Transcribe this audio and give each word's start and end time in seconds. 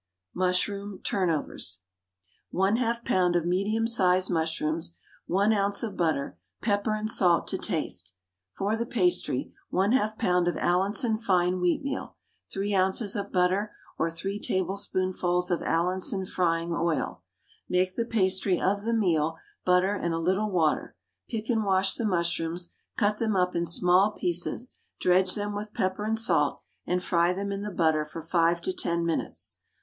MUSHROOM 0.33 1.01
TURNOVERS. 1.03 1.81
1/2 2.51 3.03
lb. 3.03 3.35
of 3.37 3.45
medium 3.45 3.85
sized 3.85 4.31
mushrooms, 4.31 4.97
1 5.27 5.53
oz. 5.53 5.83
of 5.83 5.95
butter, 5.95 6.39
pepper 6.59 6.95
and 6.95 7.07
salt 7.07 7.47
to 7.49 7.57
taste. 7.59 8.11
For 8.53 8.75
the 8.75 8.87
pastry, 8.87 9.53
1/2 9.71 10.17
lb. 10.17 10.47
of 10.47 10.57
Allinson 10.57 11.17
fine 11.17 11.59
wheatmeal, 11.59 12.15
3 12.51 12.75
oz. 12.75 13.15
of 13.15 13.31
butter 13.31 13.75
(or 13.99 14.09
3 14.09 14.39
tablespoonfuls 14.39 15.51
of 15.51 15.61
Allinson 15.61 16.25
frying 16.25 16.73
oil). 16.73 17.21
Make 17.69 17.95
the 17.95 18.03
pastry 18.03 18.59
of 18.59 18.83
the 18.83 18.95
meal, 18.95 19.37
butter, 19.65 19.93
and 19.93 20.15
a 20.15 20.17
little 20.17 20.49
water; 20.49 20.95
pick 21.29 21.47
and 21.47 21.63
wash 21.63 21.93
the 21.93 22.05
mushrooms, 22.07 22.73
cut 22.97 23.19
them 23.19 23.35
up 23.35 23.55
in 23.55 23.67
small 23.67 24.13
pieces 24.13 24.79
dredge 24.99 25.35
them 25.35 25.53
with 25.53 25.75
pepper 25.75 26.05
and 26.05 26.17
salt, 26.17 26.59
and 26.87 27.03
fry 27.03 27.33
them 27.33 27.51
in 27.51 27.61
the 27.61 27.69
butter 27.69 28.03
for 28.03 28.23
5 28.23 28.61
to 28.63 28.73
10 28.73 29.05
minutes. 29.05 29.57